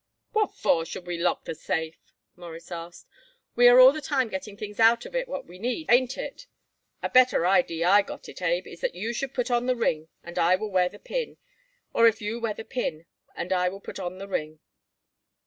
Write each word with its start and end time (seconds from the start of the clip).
"What 0.31 0.55
for 0.55 0.83
should 0.83 1.05
we 1.05 1.19
lock 1.19 1.45
the 1.45 1.53
safe?" 1.53 1.99
Morris 2.35 2.71
asked. 2.71 3.05
"We 3.55 3.67
are 3.67 3.79
all 3.79 3.91
the 3.91 4.01
time 4.01 4.29
getting 4.29 4.57
things 4.57 4.79
out 4.79 5.05
of 5.05 5.13
it 5.15 5.27
what 5.27 5.45
we 5.45 5.59
need. 5.59 5.91
Ain't 5.91 6.17
it? 6.17 6.47
A 7.03 7.09
better 7.11 7.45
idee 7.45 7.83
I 7.83 8.01
got 8.01 8.27
it, 8.27 8.41
Abe, 8.41 8.65
is 8.65 8.81
that 8.81 8.95
you 8.95 9.13
should 9.13 9.35
put 9.35 9.51
on 9.51 9.67
the 9.67 9.75
ring 9.75 10.07
and 10.23 10.39
I 10.39 10.55
will 10.55 10.71
wear 10.71 10.89
the 10.89 10.97
pin, 10.97 11.37
or 11.93 12.07
you 12.07 12.39
wear 12.39 12.55
the 12.55 12.65
pin 12.65 13.05
and 13.35 13.53
I 13.53 13.69
will 13.69 13.79
put 13.79 13.99
on 13.99 14.17
the 14.17 14.27
ring." 14.27 14.57